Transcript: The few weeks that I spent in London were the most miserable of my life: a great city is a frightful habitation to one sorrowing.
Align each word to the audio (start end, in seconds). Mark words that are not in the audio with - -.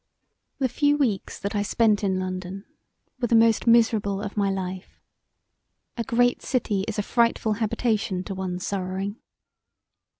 The 0.57 0.67
few 0.67 0.97
weeks 0.97 1.37
that 1.37 1.53
I 1.53 1.61
spent 1.61 2.03
in 2.03 2.17
London 2.19 2.65
were 3.19 3.27
the 3.27 3.35
most 3.35 3.67
miserable 3.67 4.19
of 4.19 4.35
my 4.35 4.49
life: 4.49 4.99
a 5.95 6.03
great 6.03 6.41
city 6.41 6.83
is 6.87 6.97
a 6.97 7.03
frightful 7.03 7.53
habitation 7.61 8.23
to 8.23 8.33
one 8.33 8.57
sorrowing. 8.57 9.17